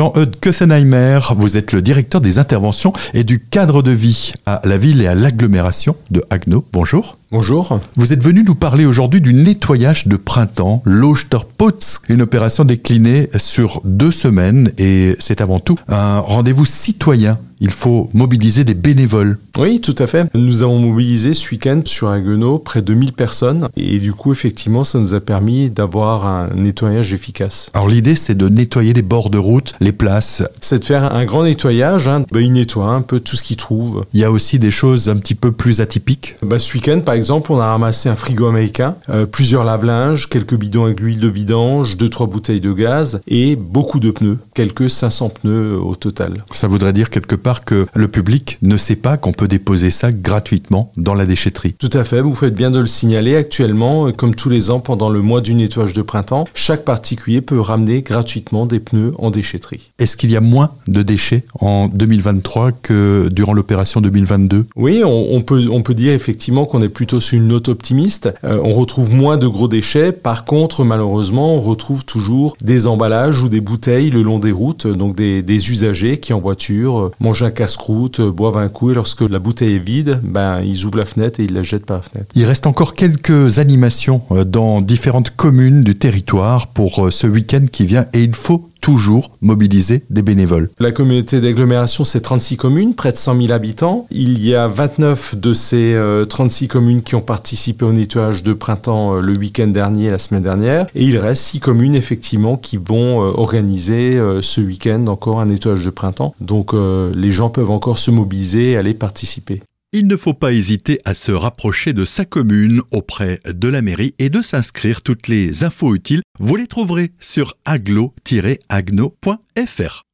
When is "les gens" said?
107.30-107.48